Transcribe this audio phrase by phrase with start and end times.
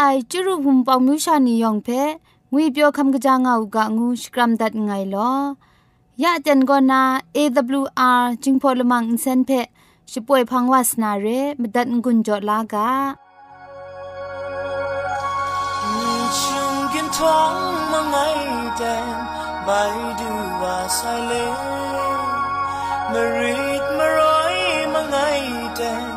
[0.00, 1.88] ไอจุรุภุมปองมิวชานียองเพ
[2.52, 5.32] งุยเปียวคำกะจางเอากะงูสกรัมดัดไงลอ
[6.22, 7.02] ยะเจนกอนา
[7.36, 9.50] AWR จิงพอลมังอินเซนเพ
[10.12, 11.26] ช่วยพังวาสนาเร
[11.60, 12.90] มดัดงุนจอลากะ
[17.16, 17.54] ท้อง
[17.92, 18.26] มาไม่
[18.78, 19.16] แดง
[19.64, 19.68] ใบ
[20.20, 20.30] ดู
[20.60, 21.32] ว่าสายเล
[23.12, 24.56] มารีดมาร้อย
[24.92, 25.16] มาไง
[25.76, 26.08] แดง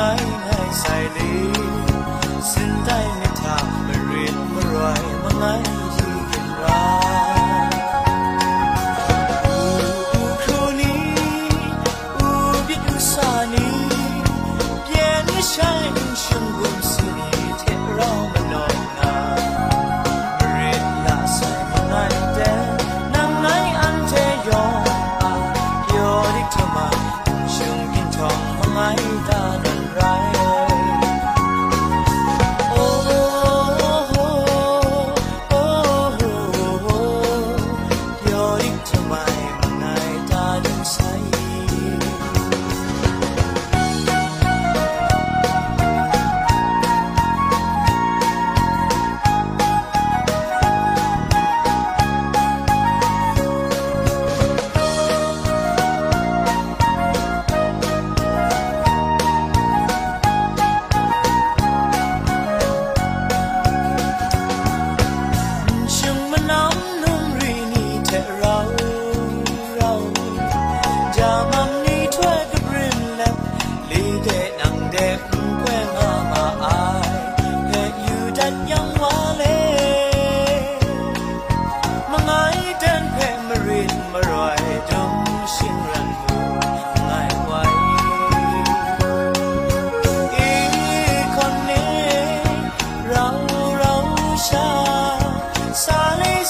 [0.00, 0.39] night.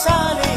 [0.02, 0.49] 沙里。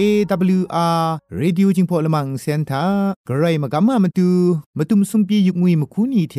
[0.00, 2.90] AWR Reducing Polymer Center
[3.28, 4.30] กระไรมากำมามาดู
[4.78, 6.36] มาตุมซุมปียุกงุยมคุนีเท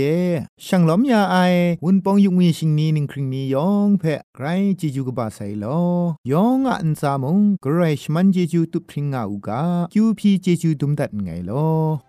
[0.66, 1.38] ช่างล้อมยาไอ
[1.84, 4.46] วุนปองยุกงุยชิงนี้นึงคริงนี้ยองเพะไกร
[4.80, 5.66] จีจูกบาไซโล
[6.32, 9.62] ยองอันซามงกระไรชมันเจจูตุพริงอาอูกา
[9.94, 12.09] คิวพีเจจูดุมดัดไงลอ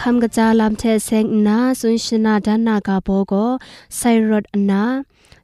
[0.00, 3.32] คำกระจาลำเทเซงนาสุนชนาดานากาโบโก
[3.96, 4.84] ไซรดอนา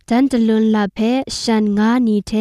[0.09, 0.99] จันตะลุนลาเพ
[1.41, 2.33] ชันงานีเท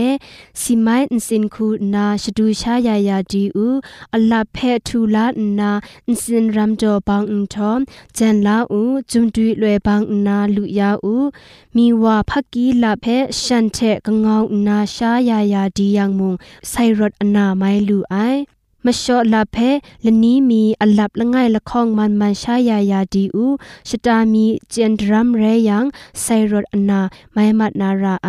[0.61, 3.77] စီမိုင်းအစင်ခုနာရှဒူရှာယာယာဒီဦး
[4.15, 5.25] အလဖဲထူလာ
[5.59, 5.71] နာ
[6.11, 7.81] အစင်ရမ်ဂျောဘောင်အန်ထ ோம்
[8.17, 11.27] ဂျန်လာဦးဂျုံတွီလွယ်ဘောင်နာလူယာဦး
[11.75, 16.33] မီဝါဖကီလာဖဲရှန်တဲ့ကငေါနာရှာယာယာဒီယန်မုံ
[16.71, 18.41] ဆိုင်ရဒအနာမိုင်လူအိုင်
[18.84, 19.56] มชอลาเพ
[20.04, 23.46] ละนี้มีอัลับละง่ายละคองมันมันชายายาดีอู
[23.88, 25.84] ชะตามีเจนดรัมเรยัง
[26.22, 27.00] ไซรดอนา
[27.32, 28.28] ไม่มัดนาราไอ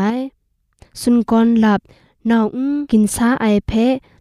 [1.02, 1.82] สุนกอนลับ
[2.30, 2.46] นาว
[2.92, 3.72] กินซาไอเพ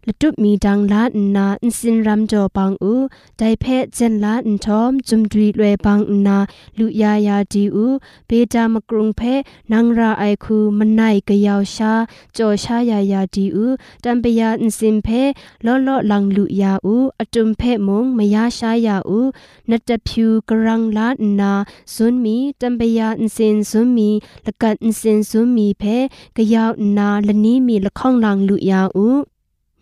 [0.09, 1.03] လတုမီဒန်းလာ
[1.35, 3.05] နာအင်စင်ရမ်ဂျောပန်းဦး
[3.39, 6.37] ဒိုင်ဖဲဂျန်လာအန်ထုံဂျုံဒွီလွယ်ပန်းနာ
[6.77, 7.95] လူယာယာဒီဦး
[8.29, 9.33] ဘေတာမကရုံဖဲ
[9.71, 11.91] နန်ရာအိုက်ခုမနိုင်ကယောက်ရှာ
[12.37, 15.21] ကြော်ရှာယာယာဒီဦးတံပယာအင်စင်ဖဲ
[15.65, 19.29] လောလောလန်လူယာဦးအတုံဖဲမုံမယာရှာယာဦး
[19.69, 21.07] နတ်တဖြူကရန်လာ
[21.39, 21.51] နာ
[21.93, 24.09] ဇွန်မီတံပယာအင်စင်ဇွန်မီ
[24.45, 25.97] လကန်အင်စင်ဇွန်မီဖဲ
[26.37, 29.17] ကယောက်နာလနီမီလခေါင်လန်လူယာဦး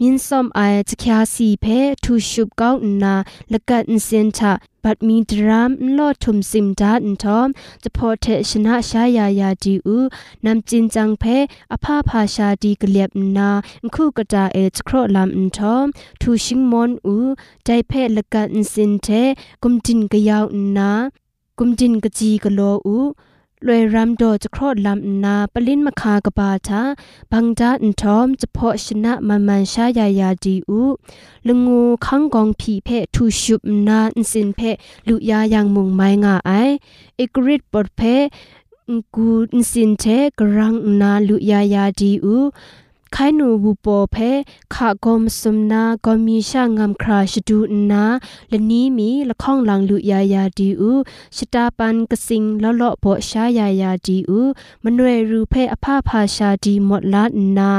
[0.01, 1.65] มินซอมไอจะคยาสีเพ
[2.03, 3.15] ทูชุบเก้าวนา
[3.53, 7.47] ละกัดอินเซนทะบัดมีดรามลอดทุมซิมดาอินทอม
[7.83, 9.97] จะพอเทชนะชายายาดีอู
[10.45, 11.23] นำจินจังเพ
[11.71, 13.49] อภาพาชาดีกเลียบนา
[13.83, 15.85] อินคู่กระดาเอจครอลามอินทอม
[16.21, 17.15] ทูชิงมอนอู
[17.65, 19.07] ใจเพละกัดอินเซนเท
[19.63, 20.45] กุมจินกะยาว
[20.77, 20.91] นา
[21.59, 22.97] กุมจินกะจีกะโลอู
[23.67, 26.81] ลวยรำโดจะครอดลำนาปลินมะคากบาทา
[27.31, 30.81] บังดาอันทอมจะพอชนะมันมันชายายาดีอู
[31.47, 34.59] ลงูขังกองผีเพทูชุบนาอินสินเพ
[35.07, 36.51] ลุยายังมุงไม้งาไอ
[37.15, 38.01] เอกริดปดเพ
[39.15, 40.03] กูอินสินเท
[40.39, 42.35] กรังนาลุยายาดีอู
[43.11, 44.15] ไข่หนูบูปอเพ
[44.73, 47.59] ขากอมสมนากอมีช่างงามคราชดู
[47.91, 48.05] นา
[48.49, 50.91] และนี้มีละข้องหลังลุยายาดีอู
[51.35, 54.41] ชตาปันกสิงละเลาะโบชายายาดีอู
[54.83, 57.23] มนเวรูเพอภาพาชาดีหมดละ
[57.57, 57.71] นา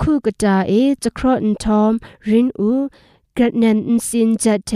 [0.00, 0.72] คู่กระจาเอ
[1.02, 1.92] จะครอนทอม
[2.28, 2.72] รินอู
[3.36, 4.72] กระนันอินสินจัดเท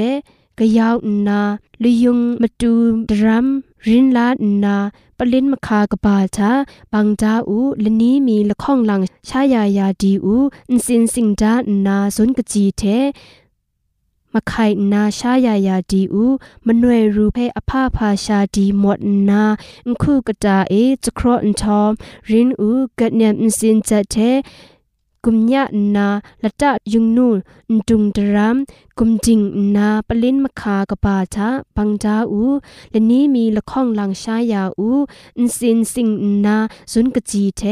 [0.58, 0.96] กะยาว
[1.26, 1.40] นา
[1.82, 2.72] ลุยุงมาตู
[3.08, 3.48] ดรัม
[3.87, 4.27] รินลา
[4.63, 4.77] นา
[5.17, 6.51] ปลินมคากบาทา
[6.93, 10.35] บังจาอูละนี้มีละข้องหลังชายายาดีอู
[10.69, 11.53] อินสินสิงจา
[11.85, 12.83] นาสนกจีเท
[14.33, 16.25] มะไข่นาชายายาดีอู
[16.65, 19.43] มนเวรูเพอภาพาชาดีหมดนา
[19.87, 20.73] อิคู่กระจาเอ
[21.03, 21.11] จะ
[25.22, 26.08] ครอนทอมรินอูกัดเนียมอินสินจัดเทกุมยะนา
[26.42, 28.56] ละตะยุงนูนดุงดราม
[28.98, 29.40] กุมจิง
[29.74, 32.44] นาปลินมคากบาทาปังจาอู
[32.90, 34.90] และนี้มีละข้องลังชายาอู
[35.38, 36.08] อินสินสิง
[36.46, 36.56] นา
[36.92, 37.62] สุนกจีเท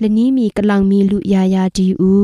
[0.00, 2.14] และนี้มีกำลังมีลุยายาดีอู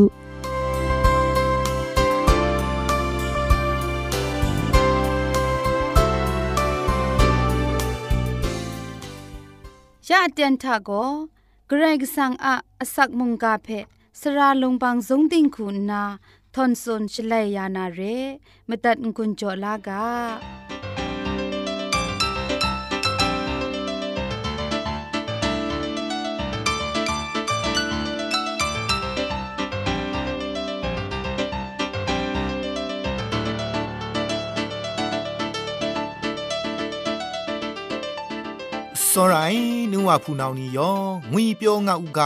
[10.09, 10.91] ยะเตียนทาโก
[11.69, 13.69] เกรกสังอะอสักมุงกาเพ
[14.22, 16.04] สระลงบางสงติงคุณนา
[16.56, 18.02] ทอนซนชลัยยานาเร
[18.70, 20.06] มตัดกุญจลากา
[39.18, 41.00] စောရိုင်းနူဝဖူနောင်နီယော
[41.32, 42.20] ငွေပြောငါဥက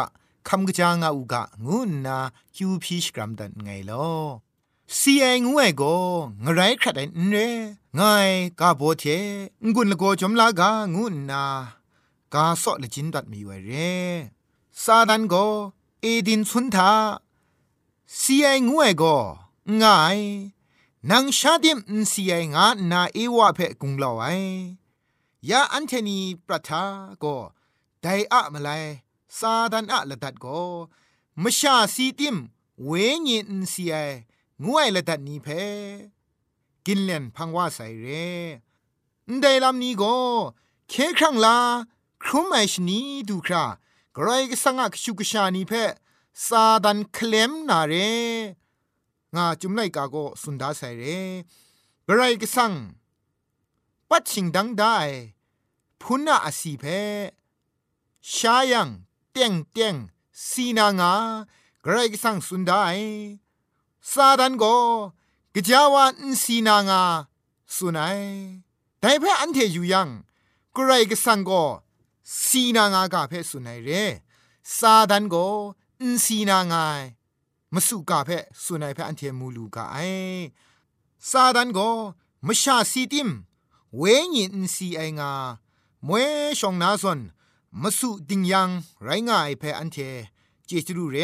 [0.48, 2.18] คำกระจางอุกะงูนา
[2.54, 4.08] คิวพีชกรัมดันไงลอ
[4.98, 5.82] ซีไองูไอโก
[6.44, 7.36] งไรครัดไอนเร
[7.94, 8.00] ไง
[8.60, 9.04] กาโบเท
[9.74, 11.44] งุนละโกจอมลากางูนา
[12.34, 13.70] กาซอละจินดัดมีไวเร
[14.82, 15.34] ซาดันโก
[16.00, 16.92] เอดินสุนทา
[18.20, 19.04] ซีไองูไอโก
[19.82, 20.18] ง่าย
[21.10, 21.78] นางชาดิม
[22.12, 24.26] ซีไองานาเอวะเพกุงลาวไอ
[25.48, 26.82] ยาอันเทนีประทา
[27.18, 27.24] โก
[28.02, 28.70] ไดอะมาไล
[29.38, 30.46] ซาดันอะละดัดโก
[31.42, 32.36] มชาซีติม
[32.84, 32.90] เว
[33.28, 33.96] ญินซีไอ
[34.64, 35.48] งวยละดัดนี้เพ
[36.86, 38.06] กินเลนพังว่าใส่เร
[39.40, 40.04] ไดลำนี้โก
[40.88, 41.56] เคครั้งลา
[42.22, 43.64] ครุมไอชนีดูครา
[44.16, 45.72] กรายกสังกชุกชานีเพ
[46.46, 47.92] ซาดันเคลมนาเร
[49.34, 51.02] งาจุมไลกาโกสุนดาใส่เร
[52.06, 52.72] กรายกสัง
[54.08, 54.96] ปัดชิงดังได้
[56.00, 56.84] พุนาอสีเพ
[58.34, 58.88] ชายัง
[59.36, 59.94] เตียงเตียง
[60.48, 61.12] สีนางา
[61.84, 62.82] กรกสังสุนได้
[64.12, 64.64] ซาดันโก
[65.54, 67.02] กจาวานสีนางา
[67.74, 68.20] สุนัย
[69.00, 70.08] แต่เพื่อันเทอยู่ยัง
[70.76, 71.50] กรกสังโก
[72.46, 73.90] สีนางากาเพ่สุนัยเร
[74.76, 75.34] ซาดันโก
[76.00, 77.00] อินสีนางาย
[77.74, 79.96] มสุกาเพ่สุนัยเพ่อันเทมูลูกาไอ
[81.30, 81.78] ซาดันโก
[82.46, 83.28] มชาสีติม
[83.96, 84.02] เว
[84.34, 85.32] ญินสีไองา
[86.06, 86.26] มวย
[86.58, 87.20] ชองนาซอน
[87.82, 88.70] มสุดิงยัง
[89.02, 89.98] ไรง่ายเพออันเท
[90.66, 91.18] เจจรูเร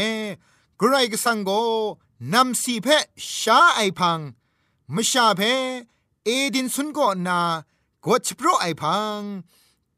[0.81, 1.51] กรกสังโก
[2.33, 2.89] นำสีเพ
[3.41, 4.19] ชาไอพัง
[4.95, 5.41] มชาเพ
[6.25, 7.41] เอดินสุนโกนา
[8.05, 9.21] กดชโปรไอพัง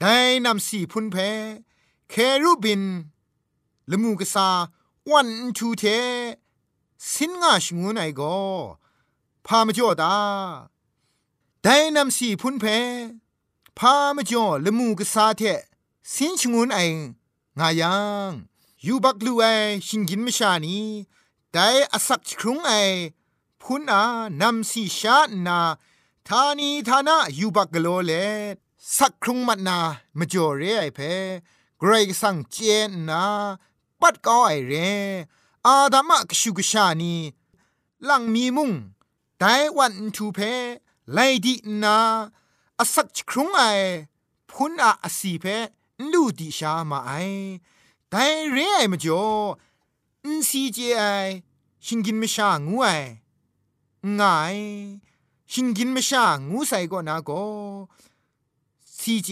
[0.00, 1.16] ได้นำสีพุนเพ
[2.10, 2.82] เครูบิน
[3.90, 4.48] ละมูกษา
[5.10, 5.84] วันทูเท
[7.10, 8.22] สินงาชงูไนโก
[9.46, 10.16] พามจ่อดา
[11.62, 12.64] ได้นำสีพุนเพ
[13.78, 15.42] พามจ่อละมูกษาเท
[16.10, 16.80] สินชงุนไอ
[17.58, 17.96] งายั
[18.28, 18.30] ง
[18.86, 19.44] ยูบักลูไอ
[19.86, 20.78] ชิงกินมชานี
[21.52, 22.72] แต่อสักครุงไอ
[23.60, 24.02] พุนอา
[24.40, 25.58] นำสีชานา
[26.28, 28.12] ทานีทานะยูบักกโลเล
[28.96, 29.78] สักครุงมัดนา
[30.18, 31.00] มจ่อเรไอเพ
[31.78, 32.56] เกรกสังเจ
[32.88, 33.24] นนา
[34.00, 34.72] ปัดก้อไอเร
[35.66, 37.14] อาดามะกชุกชานี
[38.08, 38.70] ลังมีมุง
[39.38, 40.38] แต่วันทูเพ
[41.12, 41.96] ไลดีนา
[42.80, 43.62] อสักครุงไอ
[44.50, 45.46] พุนอาอสีเพ
[46.12, 47.10] ลูดิชามาไอ
[48.10, 49.26] แต่เรื่องไอมาจ่อ
[50.24, 51.02] อินซีเจไอ
[51.84, 52.88] ชิงกินไม่ชางูไอ
[54.18, 54.58] ง่าย
[55.50, 57.30] ชิงกินไม่ชางูใส่ก็นาโก
[58.98, 59.30] ซีเจ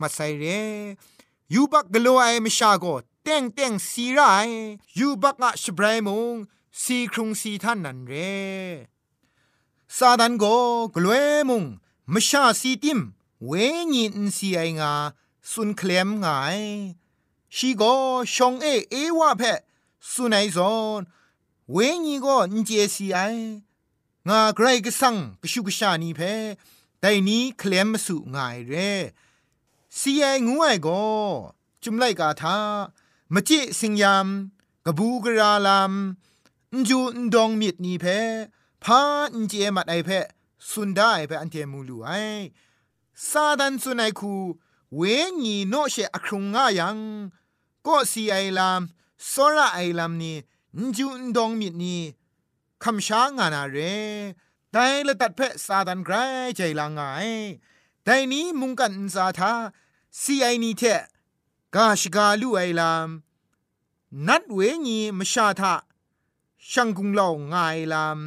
[0.00, 0.44] มาใส่เร
[1.52, 4.20] ยูบักกลัวไอไม่ชาก็เต็งเต็งสีไร
[4.98, 6.34] ยูบักอะชบรายมง
[6.82, 8.12] สีครุงสีท่านนั่นเร
[9.96, 10.44] ซาดันโก
[10.94, 11.14] กลัว
[11.48, 11.64] มง
[12.12, 13.00] มชาสีติม
[13.44, 13.50] เว
[13.94, 14.92] ญินสีไองา
[15.52, 16.26] สุนเคลมไง
[17.56, 17.82] ชีโก
[18.34, 19.42] ชงเอเอวะเพ
[20.10, 21.00] สุนัยซอน
[21.72, 23.18] เวญีก็นเจสีไอ
[24.28, 26.20] งาไกรก็สังกชุกชานีเพ
[27.00, 28.74] แต่นี้เคลมสุงายเร
[29.98, 31.02] สีไองูไอก็
[31.82, 32.58] จุมไลกาทา
[33.34, 34.26] มจิสิงยาม
[34.86, 35.92] กบูกราลาม
[36.88, 38.04] จูนดองมิดนีเพ
[38.84, 39.00] พา
[39.34, 40.10] อินเจมัดไอเพ
[40.70, 42.08] สุนได้เพอันเทมูลูไอ
[43.28, 44.34] ซาดันสุนัยคู
[44.96, 45.02] เว
[45.44, 46.98] ญีโนเชอครุงงายัง
[47.86, 48.80] ก็สีไอลาม
[49.32, 50.36] สระไอลามนี่
[50.96, 52.02] จูนดองมิดนี่
[52.82, 53.76] คำช้างานาเร
[54.72, 56.14] แต่ละตัดเพซาดันไกร
[56.56, 57.00] ใจลางไง
[58.04, 59.52] แต่นี้มุงกันซาทา
[60.20, 60.82] สีไอนี่เท
[61.74, 63.08] กาชกาลูไอลาม
[64.26, 65.74] นัดเวญีมชาทา
[66.70, 68.18] ช่างกุงเล่าง่ายลาม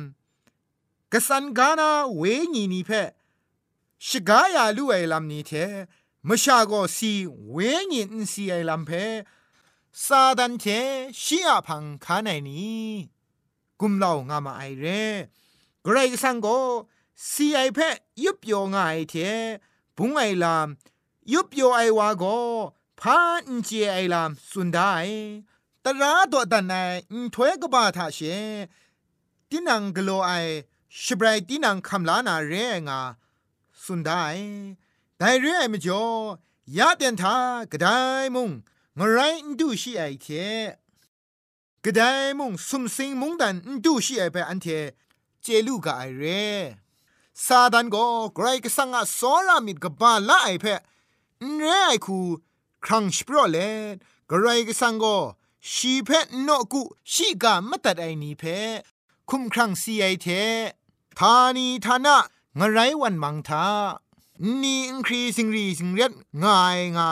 [1.12, 2.92] กสันกานาเวญีนี่เพ
[4.08, 5.52] ชกายาลูไอลามนี่เท
[6.28, 7.12] มชาโกสี
[7.52, 7.58] เว
[7.92, 8.92] งินสีไอลัมเพ
[10.06, 10.66] ซาดันเท
[11.22, 12.90] ชีอาพังคาไนนี้
[13.80, 14.86] กุมเล่างามาไอเร
[15.86, 16.48] กรสังโก
[17.32, 17.80] สีไอเพ
[18.24, 19.14] ยุบโยงไอเท
[19.96, 20.68] บุงไอลาม
[21.34, 22.24] ยุบโยไอวาโก
[23.00, 24.94] พาอินเจไอลามสุนได้
[25.84, 26.74] ตราตัวดันไอ
[27.12, 28.20] อินถวยกบาทาเช
[29.50, 30.32] ตินังกโลไอ
[31.02, 32.54] ชบรายตินังคำลานาเร
[32.88, 33.00] งา
[33.84, 34.24] สุนได้
[35.24, 36.04] แต่เรื่องไอ้มจ่อ
[36.78, 37.36] ยาเตียนทา
[37.72, 37.88] กระได
[38.36, 38.50] มุง
[38.98, 39.20] งไร
[39.60, 40.28] ดูชีไอเท
[41.86, 42.02] กระได
[42.40, 43.56] มุงสุมสิงมุงดัน
[43.86, 44.68] ดูชีไอไปอันเท
[45.42, 46.24] เจลูกไอเร
[47.46, 48.06] ซาดันก็
[48.36, 50.66] ไกรกสังอาสอรามิดกบาละไอเพ
[51.44, 52.20] นเรไอคู
[52.86, 53.58] ครั้งสปรเล
[54.28, 55.18] ไกรกสังก็
[55.72, 56.10] ชีเพ
[56.48, 56.82] นอกุ
[57.12, 58.44] ชีกามตัดไอนีเพ
[59.30, 60.28] คุมครังซีไอเท
[61.18, 62.18] ทานีทานะ
[62.60, 63.66] งไรวันมังทา
[64.44, 66.12] นี่อังครีสิงรีสิงเรียด
[66.44, 67.12] ง่ายงา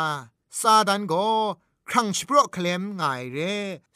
[0.60, 1.14] ซาดันโก
[1.90, 3.38] ครั้งชโปรเคลมง่ายเร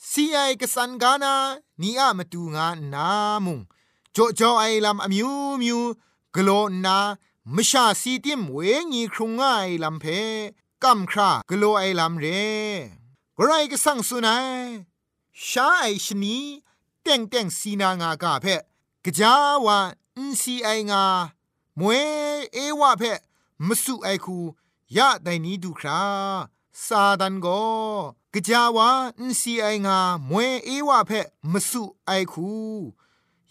[0.10, 1.36] ซีไอกสันกานา
[1.82, 3.08] นี่อะมาตูงานา
[3.46, 3.60] มุง
[4.14, 5.30] โจโจไอลำอมิว
[5.62, 5.80] มิว
[6.36, 6.50] กโล
[6.86, 6.98] นา
[7.56, 8.58] มชาสีติมเว
[8.92, 10.06] งีครุงง่ายลำเพ
[10.84, 12.26] กัมครากโลไอลำเร
[13.38, 14.48] กรก็สังสุนัย
[15.48, 16.38] ชาไอชนี
[17.02, 18.46] เต่งเต่งสีนางากาเพ
[19.06, 19.34] กจา
[19.66, 19.80] วา
[20.18, 21.06] อินซีไองา
[21.80, 22.04] มวย
[22.54, 23.04] เอวะเพ
[23.68, 24.38] มสุไอคู
[24.98, 26.02] ยะไดนี้ดูครา
[26.86, 27.48] ซาดันโก
[28.34, 29.98] กจาวาอินซีไองา
[30.30, 31.12] มวยเอวะเพ
[31.52, 32.52] มสุไอคู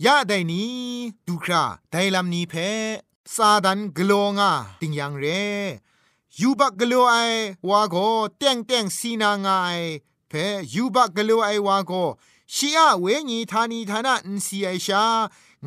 [0.04, 0.72] ยะไดนี้
[1.26, 2.54] ดูคราไดลำนี้เพ
[3.34, 5.26] ซาดันกโลงาติงยังเร
[6.40, 7.16] ยูบักกลัวไอ
[7.68, 7.96] วาโก
[8.38, 9.68] เต็งเต็งสีนางไอ
[10.28, 10.32] เพ
[10.74, 11.92] ยูบักกลัวไอวาโก
[12.54, 15.04] ชียเวญีธานีธานะอินซีไอชา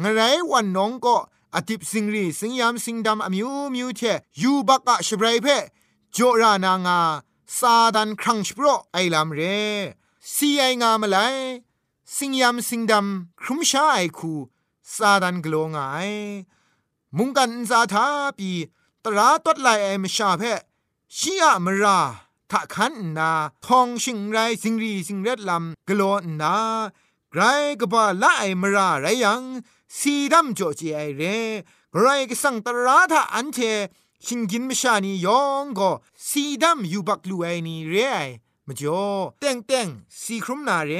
[0.01, 1.17] งไรวันน้องก็
[1.53, 4.01] อติปสิงรีสิงยามสิงดำอมิวมิวเท
[4.41, 5.47] ยูบักกะชบรายเพ
[6.11, 6.99] โจรานางา
[7.57, 9.41] ซาดันครังชโปรไอลามเร
[10.33, 11.17] ซีไองามไล
[12.15, 14.33] สิงยามสิงดำครุมชาไอคู
[14.95, 15.81] ซาดันกลงไอ
[17.17, 18.05] มุงกันซาทา
[18.37, 18.51] ปี
[19.03, 20.43] ตราตดไลไอมชาเพ
[21.17, 21.99] ชียมรา
[22.51, 23.31] ถ้าขันนา
[23.65, 26.01] ทองชิงไรสิงรีสิงเร็ดลำกโล
[26.41, 26.55] นา
[27.31, 27.41] ไกร
[27.79, 29.43] กบาละไอมราไรยัง
[29.99, 31.23] สีดำโจจีไอเร
[31.91, 33.59] ไกรกสังตราถ้าอันเท
[34.25, 35.89] ชิงกินมชานียองก็
[36.27, 38.17] สีดำอยู่บักลูไอนี่เรไอ
[38.67, 39.03] มจ่อ
[39.39, 39.87] เต็งเต็ง
[40.21, 40.91] สีครุมนาเร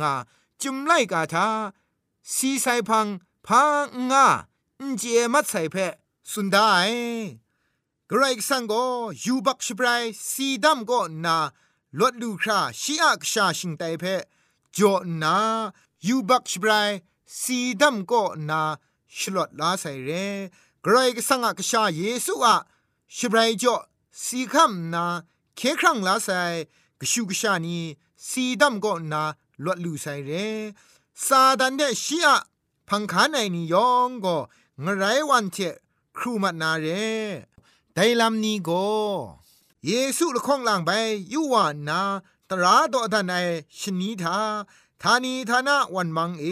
[0.00, 0.14] งา
[0.60, 1.48] จุมไลกาทา
[2.34, 3.06] สีไซพัง
[3.46, 4.26] พังงา
[4.98, 5.02] เจ
[5.32, 5.76] มัดใส่เพ
[6.30, 6.72] สุนได้
[8.10, 8.84] กรสังก็
[9.24, 11.38] ยูบักชบรายสีดำก็นา
[12.00, 14.04] ลดลูคราชีอักชาชิงไตเพ
[14.76, 15.36] จอนา
[16.06, 16.90] ยูบักชบราย
[17.40, 18.62] สีดำก็นา
[19.16, 20.10] ชลดลาใส่เร
[20.84, 22.56] กรก็สังกชาเยซูอะ
[23.16, 23.74] ชบรายจอ
[24.24, 25.04] สีคำนา
[25.56, 26.40] เคครั้งลาใส่
[27.00, 27.78] กชูกชานี
[28.28, 29.22] สีดำก็นา
[29.64, 30.30] ลดลูใส่เร
[31.26, 32.36] ซาดันเดชีอะ
[32.88, 34.36] พังคาในนิยองก็
[34.84, 35.56] งไรวันเท
[36.16, 36.86] ครูมานาเร
[37.94, 38.70] ไดลัมนีโก
[39.86, 40.90] เยซูละข้องหลังไป
[41.32, 42.00] ยูวานา
[42.50, 43.34] ตราดอดันไอ
[43.78, 44.38] ชนีทา
[45.06, 46.44] ทานีทานะวันมังเอ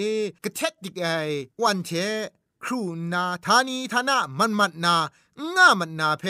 [0.45, 1.07] กระเทดดิกไอ
[1.63, 1.91] วันเท
[2.65, 2.81] ครู
[3.13, 4.97] นาทานีทานะมันมัดนา
[5.57, 6.25] ง่ามันนาเพ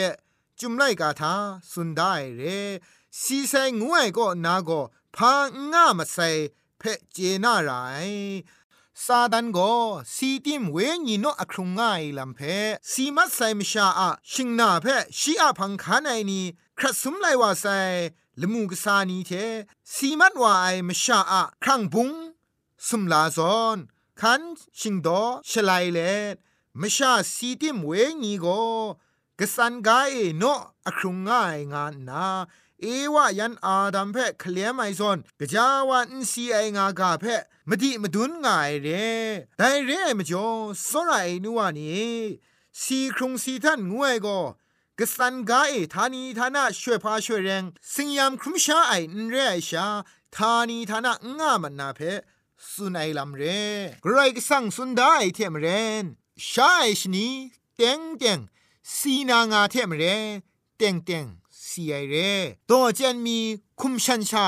[0.59, 1.33] จุมไลกาทา
[1.71, 2.41] สุนได้เร
[3.21, 4.81] ซีไซงวยก็นาก็
[5.15, 5.33] พา
[5.71, 6.17] ง่ามาใส
[6.79, 7.71] เพเจนาไร
[9.05, 9.59] ซาดันโก
[10.15, 12.39] สีติมเวญีโนอครุงง่ายลำเพ
[12.91, 14.85] สีมัดไซมชาอะชิงนาเพ
[15.17, 16.41] ชีอาพังคานไอนี
[16.77, 17.65] ครัสุมไลว่าไซ
[18.41, 19.31] ลมูกสานีเท
[19.93, 22.09] สีมัดว่าไอมชาอะครั้งบุง
[22.87, 23.77] สุมลาซอน
[24.19, 24.41] คัน
[24.79, 25.07] ชิงโด
[25.49, 25.99] ชลายเล
[26.81, 27.91] มชาสีติมเว
[28.23, 28.45] ญีโก
[29.39, 30.43] กสันกายโน
[30.85, 32.25] อครุงง่ายงานนา
[32.81, 37.25] เอวายันอาดัมเพคเคลียไมซอนกะจาวันซีไองากาเพ
[37.69, 38.87] มดิมดุนง่ายเร
[39.57, 40.47] ไดเรมจ่อ
[40.89, 41.11] สไร
[41.43, 42.01] นัวนี
[42.81, 44.39] สีครุงสีท่านงวยก็
[44.99, 49.87] กสันกาเอทานีทานะช่วยพาช่วยแรงสิงยามครุมชาไอนเรไอชา
[50.35, 51.99] ทานีทานะง่ามันนาเพ
[52.69, 53.43] สุนัยลำเร
[54.05, 55.67] กรก็สั่งสุนได้เทมเร
[56.03, 56.05] น
[56.49, 57.27] ชาไอชนี
[57.75, 58.39] เต็งเต็ง
[58.95, 60.03] สีนางาเทมเร
[60.77, 61.25] เต็งเต็ง
[61.67, 62.15] สีไอเร
[62.69, 63.39] ตัวเจนมี
[63.79, 64.47] คุมชันชา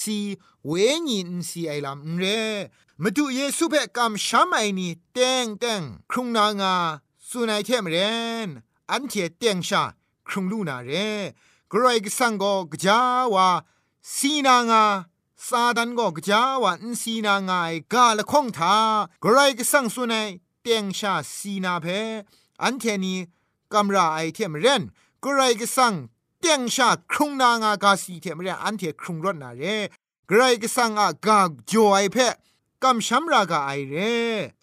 [0.00, 0.18] สี
[0.66, 0.72] เว
[1.08, 2.24] ญินสีไอลำเร
[3.02, 6.74] มาดูเยซูเบกำช้ำไอนี่เต็งเต็งครุงนางา
[7.28, 7.96] สุนัยเทมเร
[8.46, 8.48] น
[8.90, 9.82] อันเทเต็งชา
[10.28, 10.90] ครุงลูนาเร
[11.72, 12.98] กรอยกสังโกกจา
[13.34, 13.48] วา
[14.14, 14.84] สีนางา
[15.46, 18.76] ซาดันก็กจาวันสีนางายกาละคงทา
[19.24, 20.28] กรายกสังสุนัย
[20.62, 21.86] เตียงชาสีนาเพ
[22.62, 23.14] อันเทนี
[23.72, 24.82] กำราไอเทมเรน
[25.24, 25.94] กรายกสัง
[26.40, 29.62] เตียงชาครุงนางากาสีเทมเรนอันเทครุงรถนาเร
[30.30, 32.16] กรายกสังอากาจอยเพ
[32.82, 33.96] กำช้ำรากาไอเร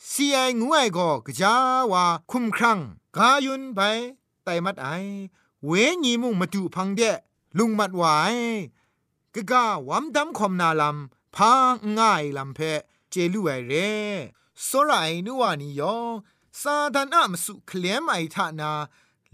[0.10, 1.56] สีไองวยก็กจา
[1.92, 2.80] วาคุมครัง
[3.18, 3.82] กายุนไป
[4.44, 4.88] ไตมัดไอ
[5.66, 5.72] เว
[6.04, 7.02] ญีมุงมาดูพังเด
[7.58, 8.04] ลุงมัดไหว
[9.34, 10.98] กะกะวัมดัมคอมนาลัม
[11.36, 11.52] พา
[11.98, 12.60] ง่ายลำเพ
[13.10, 13.74] เจลูไอเร
[14.68, 16.14] สรายนัวนิยอง
[16.62, 18.72] ซาดานอะมสุเคลมไอทานา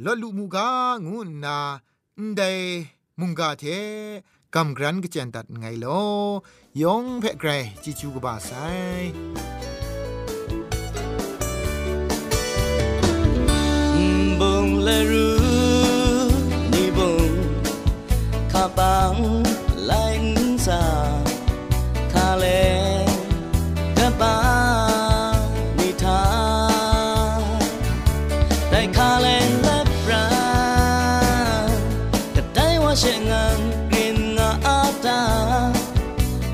[0.04, 0.70] ลอลูมูกา
[1.06, 1.58] งูนา
[2.36, 2.42] เด
[3.20, 3.64] มุงกาเท
[4.56, 5.86] กัมกรันกเจนตัดไงโล
[6.82, 7.50] ยองเพ่ไกร
[7.84, 8.52] จิจูกบาไซ
[14.90, 15.30] บุงเลรู
[16.74, 17.32] นี่บุง
[18.52, 19.16] ข้าปัง
[19.86, 19.92] ไล
[20.24, 20.84] น์ซา
[22.14, 22.46] คาเล
[23.98, 24.36] กะปา
[25.78, 26.24] นิทา
[28.70, 29.28] ได้คาเล
[29.64, 30.26] และปรา
[33.14, 33.34] ยง
[33.92, 35.22] กรินงาอาตา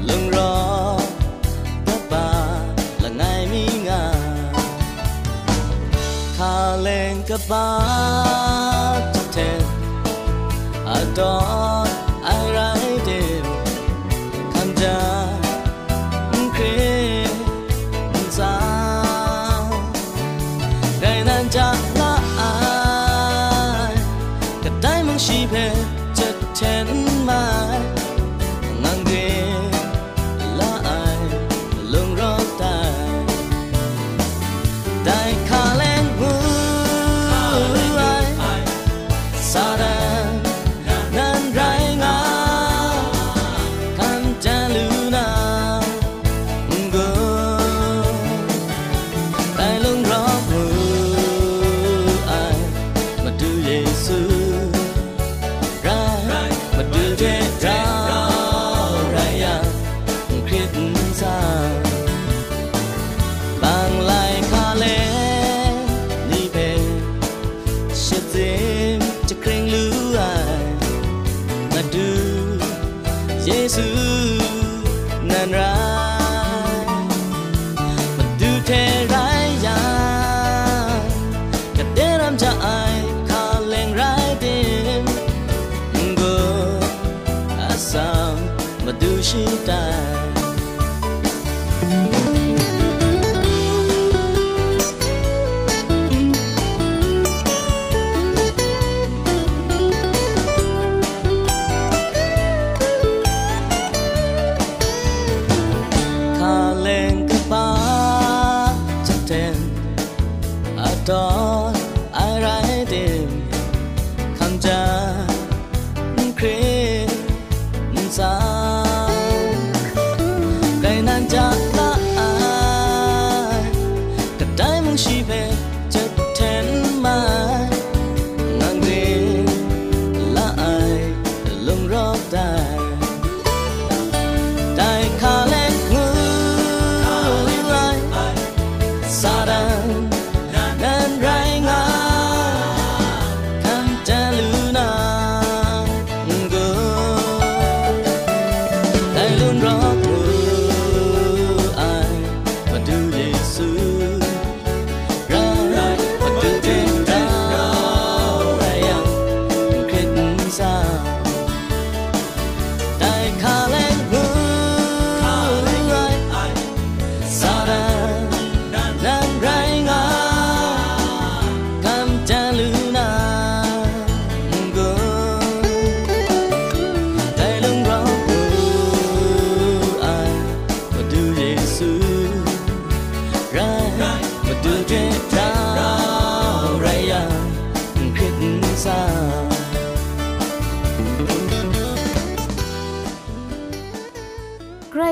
[0.10, 0.56] ลงรอ
[1.88, 2.30] ตะบา
[3.04, 3.22] ละไง
[3.52, 4.04] มีงา
[6.38, 7.85] คาเลงกะบา
[21.54, 21.60] ကြ
[22.00, 22.14] လာ
[24.64, 25.66] ကတိုင်းမရှိပဲ